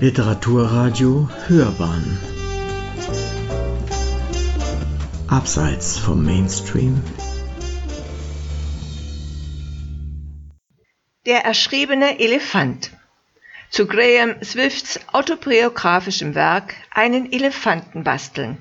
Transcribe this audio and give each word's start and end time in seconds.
Literaturradio 0.00 1.28
Hörbahn 1.46 2.18
Abseits 5.28 5.98
vom 5.98 6.24
Mainstream 6.24 7.02
Der 11.26 11.44
erschriebene 11.44 12.18
Elefant 12.18 12.92
zu 13.68 13.86
Graham 13.86 14.42
Swifts 14.42 14.98
autobiografischem 15.12 16.34
Werk 16.34 16.74
Einen 16.94 17.30
Elefanten 17.30 18.02
basteln. 18.02 18.56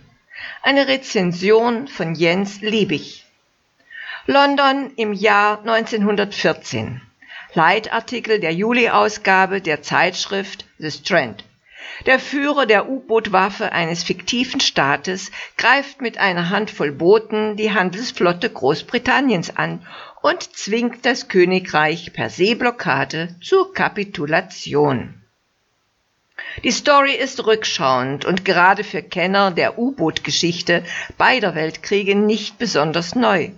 Eine 0.61 0.89
Rezension 0.89 1.87
von 1.87 2.15
Jens 2.15 2.59
Liebig. 2.59 3.23
London 4.25 4.91
im 4.97 5.13
Jahr 5.13 5.59
1914. 5.59 6.99
Leitartikel 7.53 8.39
der 8.39 8.53
Juli-Ausgabe 8.53 9.59
der 9.59 9.81
Zeitschrift 9.81 10.65
The 10.77 10.91
Strand. 10.91 11.43
Der 12.05 12.19
Führer 12.19 12.65
der 12.65 12.87
U-Boot-Waffe 12.87 13.71
eines 13.71 14.03
fiktiven 14.03 14.59
Staates 14.59 15.31
greift 15.57 16.01
mit 16.01 16.17
einer 16.19 16.49
Handvoll 16.51 16.91
Booten 16.91 17.57
die 17.57 17.73
Handelsflotte 17.73 18.49
Großbritanniens 18.49 19.57
an 19.57 19.85
und 20.21 20.55
zwingt 20.55 21.05
das 21.05 21.27
Königreich 21.27 22.13
per 22.13 22.29
Seeblockade 22.29 23.35
zur 23.41 23.73
Kapitulation. 23.73 25.15
Die 26.63 26.71
Story 26.71 27.13
ist 27.13 27.45
rückschauend 27.45 28.25
und 28.25 28.45
gerade 28.45 28.83
für 28.83 29.01
Kenner 29.01 29.51
der 29.51 29.77
U-Boot-Geschichte 29.77 30.83
beider 31.17 31.55
Weltkriege 31.55 32.15
nicht 32.15 32.59
besonders 32.59 33.15
neu. 33.15 33.49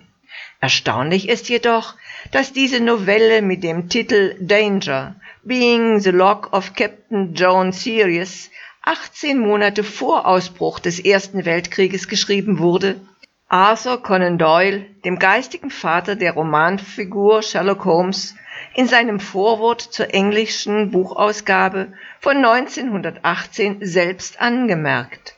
Erstaunlich 0.61 1.27
ist 1.27 1.49
jedoch, 1.49 1.95
dass 2.31 2.53
diese 2.53 2.79
Novelle 2.79 3.41
mit 3.41 3.63
dem 3.63 3.89
Titel 3.89 4.35
Danger, 4.39 5.15
Being 5.41 5.99
the 5.99 6.11
Log 6.11 6.53
of 6.53 6.75
Captain 6.75 7.33
Joan 7.33 7.71
Sirius 7.71 8.51
18 8.83 9.39
Monate 9.39 9.83
vor 9.83 10.27
Ausbruch 10.27 10.77
des 10.77 10.99
Ersten 10.99 11.45
Weltkrieges 11.45 12.07
geschrieben 12.07 12.59
wurde, 12.59 13.01
Arthur 13.47 14.03
Conan 14.03 14.37
Doyle, 14.37 14.85
dem 15.03 15.17
geistigen 15.17 15.71
Vater 15.71 16.15
der 16.15 16.33
Romanfigur 16.33 17.41
Sherlock 17.41 17.83
Holmes, 17.83 18.35
in 18.75 18.87
seinem 18.87 19.19
Vorwort 19.19 19.81
zur 19.81 20.13
englischen 20.13 20.91
Buchausgabe 20.91 21.93
von 22.19 22.37
1918 22.37 23.79
selbst 23.81 24.39
angemerkt. 24.39 25.35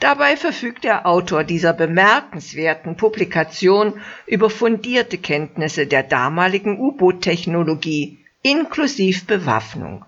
Dabei 0.00 0.36
verfügt 0.36 0.84
der 0.84 1.06
Autor 1.06 1.44
dieser 1.44 1.72
bemerkenswerten 1.72 2.96
Publikation 2.96 4.00
über 4.26 4.50
fundierte 4.50 5.18
Kenntnisse 5.18 5.86
der 5.86 6.02
damaligen 6.02 6.78
U-Boot-Technologie 6.78 8.18
inklusive 8.42 9.24
Bewaffnung. 9.24 10.04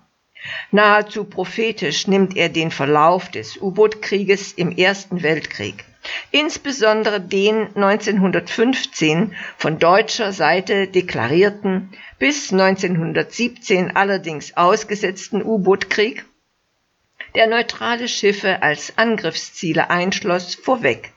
Nahezu 0.71 1.25
prophetisch 1.25 2.07
nimmt 2.07 2.37
er 2.37 2.47
den 2.47 2.71
Verlauf 2.71 3.29
des 3.29 3.57
U-Boot-Krieges 3.57 4.53
im 4.53 4.71
Ersten 4.71 5.21
Weltkrieg, 5.21 5.83
insbesondere 6.31 7.19
den 7.19 7.75
1915 7.75 9.35
von 9.57 9.79
deutscher 9.79 10.31
Seite 10.31 10.87
deklarierten, 10.87 11.89
bis 12.19 12.53
1917 12.53 13.95
allerdings 13.95 14.55
ausgesetzten 14.55 15.43
U-Boot-Krieg 15.43 16.25
der 17.35 17.47
neutrale 17.47 18.07
Schiffe 18.07 18.61
als 18.61 18.97
Angriffsziele 18.97 19.89
einschloss, 19.89 20.55
vorweg. 20.55 21.11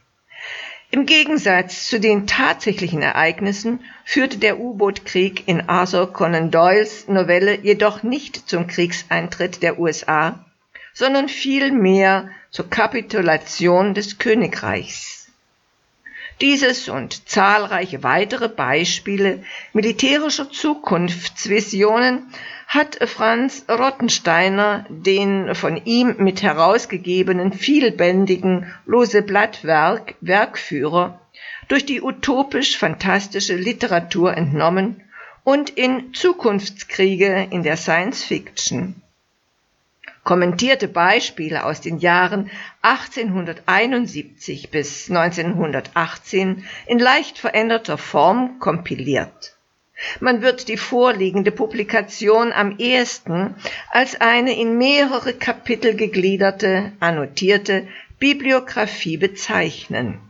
Im 0.91 1.07
Gegensatz 1.07 1.89
zu 1.89 1.99
den 1.99 2.27
tatsächlichen 2.27 3.01
Ereignissen 3.01 3.81
führte 4.05 4.37
der 4.37 4.59
U-Boot-Krieg 4.59 5.49
in 5.49 5.69
Arthur 5.69 6.13
Conan 6.13 6.51
Doyles 6.51 7.09
Novelle 7.09 7.59
jedoch 7.61 8.03
nicht 8.03 8.49
zum 8.49 8.67
Kriegseintritt 8.67 9.63
der 9.63 9.79
USA, 9.79 10.45
sondern 10.93 11.31
vielmehr 11.31 12.29
zur 12.51 12.69
Kapitulation 12.69 13.95
des 13.95 14.19
Königreichs. 14.19 15.31
Dieses 16.43 16.91
und 16.91 17.29
zahlreiche 17.29 18.03
weitere 18.03 18.51
Beispiele 18.51 19.45
militärischer 19.73 20.51
Zukunftsvisionen 20.51 22.27
hat 22.73 23.07
Franz 23.07 23.67
Rottensteiner 23.69 24.87
den 24.89 25.55
von 25.55 25.85
ihm 25.85 26.15
mit 26.17 26.43
herausgegebenen 26.43 27.53
vielbändigen 27.53 28.73
Lose 28.87 29.21
Blattwerk 29.21 30.15
Werkführer 30.23 31.21
durch 31.69 31.85
die 31.85 32.01
utopisch-fantastische 32.01 33.57
Literatur 33.57 34.35
entnommen 34.35 35.03
und 35.45 35.69
in 35.69 36.15
Zukunftskriege 36.15 37.49
in 37.51 37.63
der 37.63 37.77
Science 37.77 38.25
Fiction 38.25 39.03
kommentierte 40.25 40.89
Beispiele 40.89 41.65
aus 41.65 41.83
den 41.83 41.99
Jahren 41.99 42.51
1871 42.81 44.71
bis 44.71 45.11
1918 45.11 46.65
in 46.87 46.99
leicht 46.99 47.39
veränderter 47.39 47.99
Form 47.99 48.59
kompiliert. 48.61 49.52
Man 50.21 50.43
wird 50.43 50.69
die 50.69 50.77
vorliegende 50.77 51.53
Publikation 51.53 52.53
am 52.53 52.77
ehesten 52.79 53.55
als 53.91 54.21
eine 54.21 54.59
in 54.59 54.79
mehrere 54.79 55.33
Kapitel 55.33 55.95
gegliederte, 55.95 56.93
annotierte 57.01 57.89
Bibliographie 58.19 59.17
bezeichnen 59.17 60.21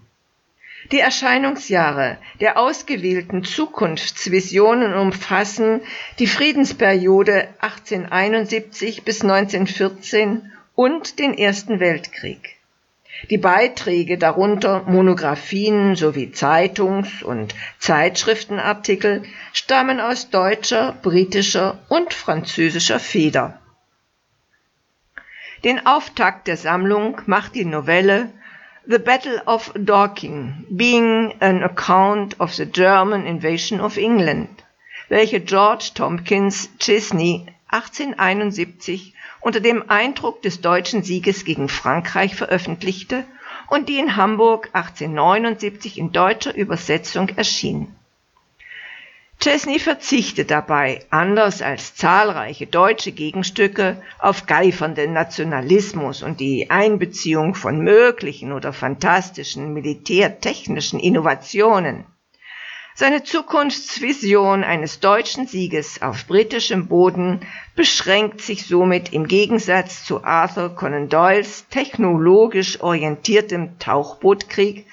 die 0.91 0.99
Erscheinungsjahre 0.99 2.19
der 2.41 2.59
ausgewählten 2.59 3.44
Zukunftsvisionen 3.44 4.94
umfassen 4.94 5.81
die 6.19 6.27
Friedensperiode 6.27 7.49
1871 7.61 9.05
bis 9.05 9.22
1914 9.22 10.53
und 10.75 11.19
den 11.19 11.37
Ersten 11.37 11.81
Weltkrieg. 11.81 12.56
Die 13.31 13.39
Beiträge, 13.39 14.19
darunter 14.19 14.83
Monographien 14.87 15.97
sowie 15.97 16.33
Zeitungs- 16.33 17.23
und 17.23 17.55
Zeitschriftenartikel, 17.78 19.25
stammen 19.53 20.00
aus 20.00 20.31
deutscher, 20.31 20.97
britischer 21.03 21.78
und 21.89 22.15
französischer 22.15 22.99
Feder. 22.99 23.61
Den 25.62 25.87
Auftakt 25.87 26.49
der 26.49 26.56
Sammlung 26.56 27.21
macht 27.27 27.55
die 27.55 27.65
Novelle 27.65 28.31
The 28.87 28.99
Battle 28.99 29.41
of 29.47 29.73
Dorking, 29.77 30.67
being 30.69 31.34
an 31.41 31.62
account 31.62 32.41
of 32.41 32.53
the 32.53 32.67
German 32.67 33.25
invasion 33.27 33.81
of 33.81 33.97
England, 33.97 34.49
welche 35.09 35.41
George 35.41 35.93
Tompkins 35.94 36.69
Chesney 36.79 37.47
1871 37.69 39.15
unter 39.42 39.60
dem 39.60 39.91
Eindruck 39.91 40.42
des 40.42 40.60
deutschen 40.60 41.03
Sieges 41.03 41.44
gegen 41.44 41.69
Frankreich 41.69 42.34
veröffentlichte 42.34 43.25
und 43.69 43.88
die 43.88 43.98
in 43.98 44.16
Hamburg 44.16 44.70
1879 44.72 45.98
in 45.98 46.12
deutscher 46.12 46.54
Übersetzung 46.54 47.28
erschien 47.30 47.94
Chesney 49.42 49.81
verzichtet 49.81 50.52
dabei, 50.52 51.04
anders 51.10 51.62
als 51.62 51.97
zahlreiche 51.97 52.69
deutsche 52.69 53.10
Gegenstücke, 53.10 54.00
auf 54.20 54.47
geifernden 54.47 55.12
Nationalismus 55.12 56.22
und 56.22 56.38
die 56.38 56.70
Einbeziehung 56.70 57.56
von 57.56 57.81
möglichen 57.81 58.52
oder 58.52 58.72
fantastischen 58.72 59.72
militärtechnischen 59.72 61.00
Innovationen. 61.00 62.04
Seine 62.94 63.25
Zukunftsvision 63.25 64.64
eines 64.64 65.00
deutschen 65.00 65.47
Sieges 65.47 66.03
auf 66.03 66.26
britischem 66.26 66.88
Boden 66.88 67.41
beschränkt 67.75 68.42
sich 68.42 68.66
somit 68.66 69.14
im 69.14 69.26
Gegensatz 69.26 70.04
zu 70.04 70.25
Arthur 70.25 70.75
Conan 70.75 71.08
Doyles 71.08 71.66
technologisch 71.70 72.81
orientiertem 72.82 73.78
Tauchbootkrieg 73.78 74.86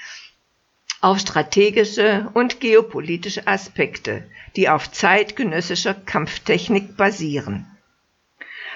auf 1.01 1.19
strategische 1.19 2.29
und 2.33 2.61
geopolitische 2.61 3.47
Aspekte, 3.47 4.29
die 4.55 4.69
auf 4.69 4.91
zeitgenössischer 4.91 5.93
Kampftechnik 5.93 6.95
basieren. 6.95 7.67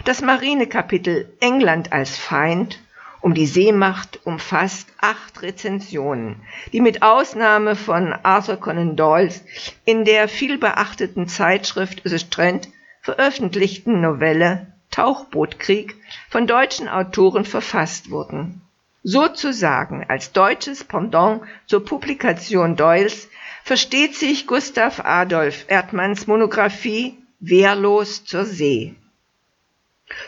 Das 0.06 0.22
Marinekapitel 0.22 1.32
England 1.40 1.94
als 1.94 2.18
Feind 2.18 2.80
um 3.24 3.34
die 3.34 3.48
Seemacht 3.48 4.20
umfasst 4.26 4.90
acht 5.00 5.42
Rezensionen, 5.42 6.42
die 6.74 6.82
mit 6.82 7.02
Ausnahme 7.02 7.78
von 7.78 8.12
Arthur 8.12 8.58
Conan 8.58 8.98
Doyles 8.98 9.46
in 9.86 10.04
der 10.04 10.28
vielbeachteten 10.28 11.30
Zeitschrift 11.30 12.02
The 12.04 12.20
Strand 12.20 12.68
veröffentlichten 13.02 14.02
Novelle 14.02 14.68
Tauchbootkrieg 14.92 15.96
von 16.30 16.48
deutschen 16.48 16.90
Autoren 16.90 17.46
verfasst 17.46 18.12
wurden 18.12 18.62
Sozusagen 19.04 20.06
als 20.08 20.34
deutsches 20.34 20.84
Pendant 20.84 21.44
zur 21.66 21.84
Publikation 21.86 22.76
Doyles 22.76 23.30
versteht 23.64 24.16
sich 24.16 24.48
Gustav 24.48 25.00
Adolf 25.00 25.66
Erdmanns 25.70 26.28
Monographie 26.28 27.18
Wehrlos 27.40 28.26
zur 28.26 28.44
See. 28.44 28.96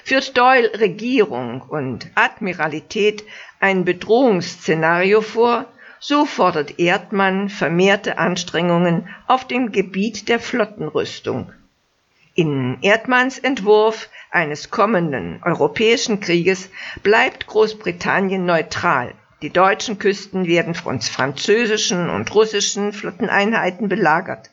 Führt 0.03 0.37
Doyle 0.37 0.79
Regierung 0.79 1.61
und 1.61 2.07
Admiralität 2.15 3.23
ein 3.59 3.85
Bedrohungsszenario 3.85 5.21
vor, 5.21 5.65
so 5.99 6.25
fordert 6.25 6.79
Erdmann 6.79 7.49
vermehrte 7.49 8.17
Anstrengungen 8.17 9.07
auf 9.27 9.47
dem 9.47 9.71
Gebiet 9.71 10.29
der 10.29 10.39
Flottenrüstung. 10.39 11.51
In 12.35 12.77
Erdmanns 12.81 13.39
Entwurf 13.39 14.09
eines 14.29 14.69
kommenden 14.69 15.41
europäischen 15.43 16.19
Krieges 16.19 16.69
bleibt 17.01 17.47
Großbritannien 17.47 18.45
neutral. 18.45 19.13
Die 19.41 19.49
deutschen 19.49 19.99
Küsten 19.99 20.45
werden 20.45 20.75
von 20.75 20.99
französischen 21.01 22.09
und 22.09 22.35
russischen 22.35 22.91
Flotteneinheiten 22.91 23.87
belagert. 23.87 24.49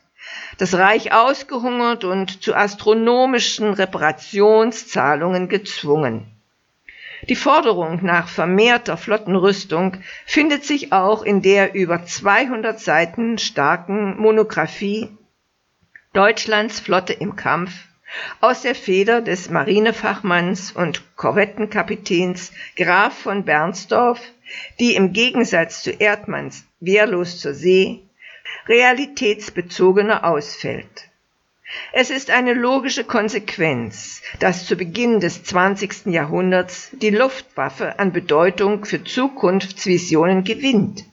Das 0.57 0.73
Reich 0.75 1.11
ausgehungert 1.13 2.03
und 2.03 2.43
zu 2.43 2.55
astronomischen 2.55 3.73
Reparationszahlungen 3.73 5.49
gezwungen. 5.49 6.27
Die 7.29 7.35
Forderung 7.35 8.03
nach 8.03 8.27
vermehrter 8.27 8.97
Flottenrüstung 8.97 9.97
findet 10.25 10.65
sich 10.65 10.91
auch 10.91 11.23
in 11.23 11.41
der 11.41 11.73
über 11.73 12.05
200 12.05 12.79
Seiten 12.79 13.37
starken 13.37 14.17
Monographie 14.19 15.09
Deutschlands 16.11 16.79
Flotte 16.79 17.13
im 17.13 17.35
Kampf 17.35 17.71
aus 18.41 18.61
der 18.61 18.75
Feder 18.75 19.21
des 19.21 19.49
Marinefachmanns 19.49 20.71
und 20.73 21.15
Korvettenkapitäns 21.15 22.51
Graf 22.75 23.17
von 23.17 23.45
Bernsdorf, 23.45 24.21
die 24.79 24.95
im 24.95 25.13
Gegensatz 25.13 25.81
zu 25.81 25.91
Erdmanns 25.91 26.65
wehrlos 26.79 27.39
zur 27.39 27.53
See 27.53 28.03
realitätsbezogener 28.67 30.25
ausfällt. 30.25 31.09
Es 31.91 32.09
ist 32.09 32.29
eine 32.29 32.53
logische 32.53 33.03
Konsequenz, 33.03 34.21
dass 34.39 34.65
zu 34.65 34.75
Beginn 34.75 35.19
des 35.19 35.43
20. 35.43 36.07
Jahrhunderts 36.07 36.89
die 36.91 37.09
Luftwaffe 37.09 37.99
an 37.99 38.11
Bedeutung 38.11 38.85
für 38.85 39.03
Zukunftsvisionen 39.03 40.43
gewinnt. 40.43 41.05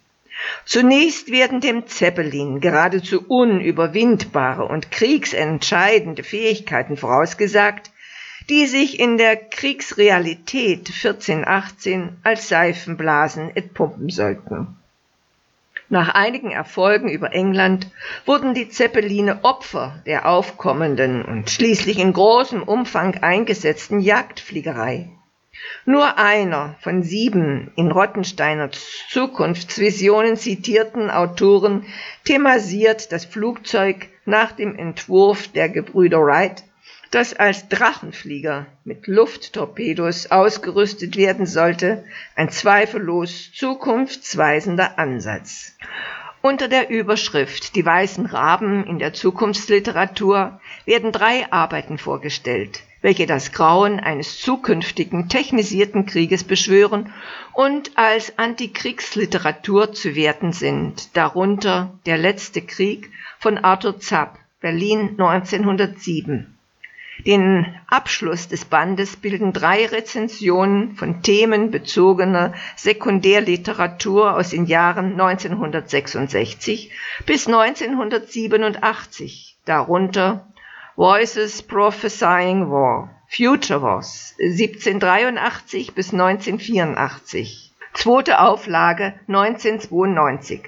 Zunächst 0.65 1.31
werden 1.31 1.61
dem 1.61 1.87
Zeppelin 1.87 2.61
geradezu 2.61 3.25
unüberwindbare 3.27 4.65
und 4.65 4.91
kriegsentscheidende 4.91 6.23
Fähigkeiten 6.23 6.97
vorausgesagt, 6.97 7.91
die 8.49 8.67
sich 8.67 8.99
in 8.99 9.17
der 9.17 9.37
Kriegsrealität 9.37 10.89
1418 10.89 12.17
als 12.23 12.49
Seifenblasen 12.49 13.55
entpumpen 13.55 14.09
sollten. 14.09 14.80
Nach 15.93 16.15
einigen 16.15 16.53
Erfolgen 16.53 17.09
über 17.09 17.33
England 17.33 17.91
wurden 18.25 18.55
die 18.55 18.69
Zeppeline 18.69 19.43
Opfer 19.43 20.01
der 20.07 20.29
aufkommenden 20.29 21.25
und 21.25 21.51
schließlich 21.51 21.99
in 21.99 22.13
großem 22.13 22.63
Umfang 22.63 23.17
eingesetzten 23.23 23.99
Jagdfliegerei. 23.99 25.11
Nur 25.87 26.17
einer 26.17 26.77
von 26.79 27.03
sieben 27.03 27.73
in 27.75 27.91
Rottensteiner 27.91 28.71
Zukunftsvisionen 29.11 30.37
zitierten 30.37 31.11
Autoren 31.11 31.85
thematisiert 32.25 33.11
das 33.11 33.25
Flugzeug 33.25 34.07
nach 34.25 34.53
dem 34.53 34.77
Entwurf 34.77 35.49
der 35.49 35.69
Gebrüder 35.69 36.21
Wright 36.21 36.63
das 37.11 37.35
als 37.35 37.69
Drachenflieger 37.69 38.67
mit 38.85 39.09
Lufttorpedos 39.09 40.31
ausgerüstet 40.31 41.17
werden 41.17 41.47
sollte, 41.47 42.05
ein 42.37 42.51
zweifellos 42.51 43.53
zukunftsweisender 43.53 44.99
Ansatz. 44.99 45.77
Unter 46.43 46.69
der 46.69 46.89
Überschrift 46.89 47.75
Die 47.75 47.85
weißen 47.85 48.27
Raben 48.27 48.87
in 48.87 48.99
der 48.99 49.13
Zukunftsliteratur 49.13 50.61
werden 50.87 51.13
drei 51.13 51.51
Arbeiten 51.53 51.99
vorgestellt, 51.99 52.81
welche 53.03 53.27
das 53.27 53.53
Grauen 53.53 54.01
eines 54.01 54.41
zukünftigen 54.41 55.29
technisierten 55.29 56.07
Krieges 56.07 56.45
beschwören 56.45 57.13
und 57.53 57.99
als 57.99 58.39
Antikriegsliteratur 58.39 59.93
zu 59.93 60.15
werten 60.15 60.53
sind, 60.53 61.15
darunter 61.17 61.99
Der 62.07 62.17
letzte 62.17 62.63
Krieg 62.63 63.11
von 63.39 63.59
Arthur 63.59 63.99
Zapp, 63.99 64.39
Berlin 64.61 65.17
1907. 65.19 66.57
Den 67.27 67.67
Abschluss 67.89 68.49
des 68.49 68.65
Bandes 68.65 69.17
bilden 69.17 69.53
drei 69.53 69.87
Rezensionen 69.87 70.97
von 70.97 71.23
themenbezogener 71.23 72.55
Sekundärliteratur 72.77 74.37
aus 74.37 74.51
den 74.51 74.67
Jahren 74.67 75.21
1966 75.21 76.91
bis 77.27 77.47
1987, 77.47 79.57
darunter 79.65 80.47
Voices 80.97 81.63
Prophesying 81.63 82.71
War, 82.71 83.11
Future 83.29 83.83
Wars 83.83 84.35
1783 84.39 85.95
bis 85.95 86.13
1984, 86.13 87.73
zweite 87.95 88.41
Auflage 88.41 89.15
1992, 89.29 90.63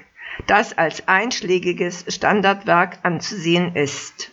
das 0.47 0.77
als 0.77 1.07
einschlägiges 1.07 2.05
Standardwerk 2.07 2.99
anzusehen 3.03 3.75
ist. 3.75 4.32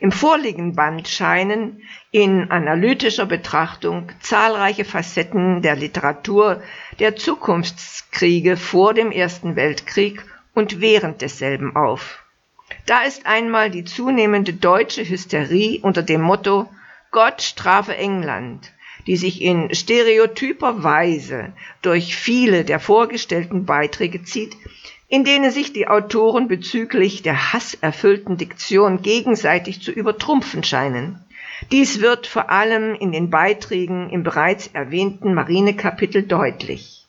Im 0.00 0.12
vorliegenden 0.12 0.74
Band 0.74 1.08
scheinen 1.08 1.82
in 2.10 2.50
analytischer 2.50 3.26
Betrachtung 3.26 4.10
zahlreiche 4.20 4.86
Facetten 4.86 5.60
der 5.60 5.76
Literatur 5.76 6.62
der 6.98 7.16
Zukunftskriege 7.16 8.56
vor 8.56 8.94
dem 8.94 9.12
Ersten 9.12 9.56
Weltkrieg 9.56 10.24
und 10.54 10.80
während 10.80 11.20
desselben 11.20 11.76
auf. 11.76 12.24
Da 12.86 13.02
ist 13.02 13.26
einmal 13.26 13.70
die 13.70 13.84
zunehmende 13.84 14.54
deutsche 14.54 15.06
Hysterie 15.06 15.80
unter 15.82 16.02
dem 16.02 16.22
Motto 16.22 16.70
Gott 17.10 17.42
strafe 17.42 17.94
England, 17.94 18.72
die 19.06 19.16
sich 19.16 19.42
in 19.42 19.74
stereotyper 19.74 20.82
Weise 20.82 21.52
durch 21.82 22.16
viele 22.16 22.64
der 22.64 22.80
vorgestellten 22.80 23.66
Beiträge 23.66 24.22
zieht, 24.22 24.56
in 25.10 25.24
denen 25.24 25.50
sich 25.50 25.72
die 25.72 25.88
Autoren 25.88 26.46
bezüglich 26.46 27.22
der 27.22 27.52
hasserfüllten 27.52 28.36
Diktion 28.36 29.02
gegenseitig 29.02 29.82
zu 29.82 29.90
übertrumpfen 29.90 30.62
scheinen. 30.62 31.22
Dies 31.72 32.00
wird 32.00 32.28
vor 32.28 32.48
allem 32.48 32.94
in 32.94 33.10
den 33.10 33.28
Beiträgen 33.28 34.08
im 34.08 34.22
bereits 34.22 34.68
erwähnten 34.68 35.34
Marinekapitel 35.34 36.22
deutlich. 36.22 37.06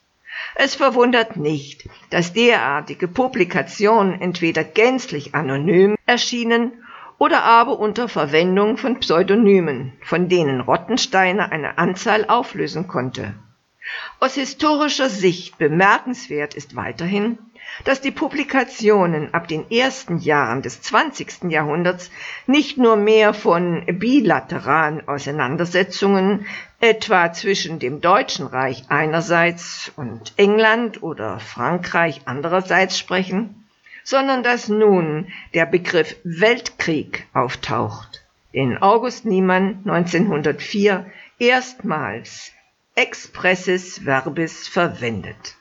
Es 0.56 0.74
verwundert 0.74 1.38
nicht, 1.38 1.88
dass 2.09 2.33
derartige 2.33 3.07
Publikationen 3.07 4.19
entweder 4.19 4.63
gänzlich 4.63 5.36
anonym 5.36 5.95
erschienen 6.07 6.74
oder 7.19 7.44
aber 7.44 7.77
unter 7.77 8.09
Verwendung 8.09 8.77
von 8.77 9.00
Pseudonymen, 9.00 9.94
von 10.01 10.27
denen 10.27 10.59
Rottensteiner 10.59 11.51
eine 11.51 11.77
Anzahl 11.77 12.25
auflösen 12.27 12.88
konnte. 12.88 13.36
Aus 14.19 14.36
historischer 14.36 15.09
Sicht 15.09 15.57
bemerkenswert 15.59 16.56
ist 16.56 16.75
weiterhin, 16.75 17.38
dass 17.84 18.02
die 18.02 18.12
Publikationen 18.12 19.34
ab 19.34 19.48
den 19.48 19.69
ersten 19.72 20.18
Jahren 20.18 20.62
des 20.62 20.81
20. 20.81 21.50
Jahrhunderts 21.50 22.12
nicht 22.48 22.78
nur 22.78 22.96
mehr 22.96 23.34
von 23.34 23.86
bilateralen 23.86 25.08
Auseinandersetzungen 25.08 26.46
etwa 26.80 27.32
zwischen 27.34 27.80
dem 27.80 28.01
Deutschen 28.01 28.48
Reich 28.48 28.86
einerseits 28.89 29.91
und 29.96 30.34
England 30.38 31.01
oder 31.01 31.39
Frankreich 31.39 32.22
andererseits 32.25 32.98
sprechen, 32.98 33.68
sondern 34.03 34.44
dass 34.44 34.68
nun 34.68 35.32
der 35.53 35.65
Begriff 35.65 36.15
Weltkrieg 36.24 37.27
auftaucht, 37.34 38.24
den 38.53 38.82
August 38.82 39.25
Niemann 39.25 39.82
1904 39.86 41.06
erstmals 41.39 42.51
expressis 42.96 44.00
verbis 44.00 44.68
verwendet. 44.68 45.56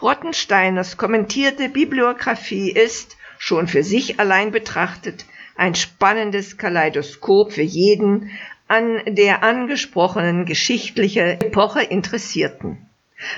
Rottensteiners 0.00 0.96
kommentierte 0.96 1.68
Bibliographie 1.68 2.70
ist, 2.70 3.16
schon 3.38 3.68
für 3.68 3.82
sich 3.82 4.20
allein 4.20 4.50
betrachtet, 4.50 5.24
ein 5.56 5.74
spannendes 5.74 6.56
Kaleidoskop 6.56 7.52
für 7.52 7.62
jeden 7.62 8.30
an 8.66 9.02
der 9.06 9.42
angesprochenen 9.42 10.46
geschichtliche 10.46 11.40
Epoche 11.40 11.82
Interessierten. 11.82 12.86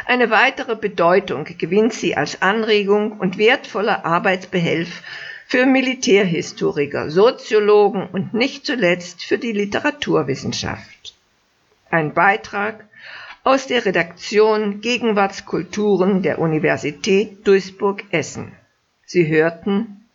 Eine 0.07 0.31
weitere 0.31 0.77
Bedeutung 0.77 1.45
gewinnt 1.45 1.93
sie 1.93 2.17
als 2.17 2.43
Anregung 2.43 3.19
und 3.19 3.39
wertvoller 3.39 4.05
Arbeitsbehelf 4.05 5.03
für 5.47 5.67
Militärhistoriker, 5.67 7.11
Soziologen 7.11 8.09
und 8.09 8.35
nicht 8.35 8.67
zuletzt 8.67 9.25
für 9.25 9.39
die 9.39 9.53
Literaturwissenschaft. 9.53 11.15
Ein 11.91 12.15
Beitrag 12.15 12.85
aus 13.47 13.69
der 13.69 13.87
Redaktion 13.87 14.81
Gegenwartskulturen 14.81 16.21
der 16.21 16.41
Universität 16.41 17.47
Duisburg-Essen. 17.47 18.51
Sie 19.05 19.29
hörten 19.29 20.09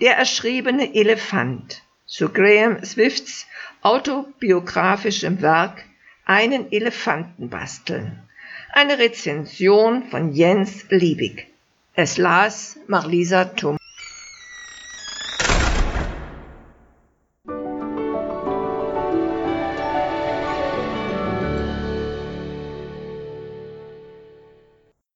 Der 0.00 0.16
erschriebene 0.16 0.94
Elefant 0.94 1.82
zu 2.06 2.28
Graham 2.28 2.84
Swifts 2.84 3.48
autobiografischem 3.82 5.42
Werk 5.42 5.84
Einen 6.26 6.70
Elefanten 6.70 7.50
basteln. 7.50 8.22
Eine 8.72 9.00
Rezension 9.00 10.04
von 10.04 10.32
Jens 10.32 10.86
Liebig. 10.88 11.48
Es 11.94 12.18
las 12.18 12.78
Marlisa 12.86 13.46
Thum. 13.46 13.78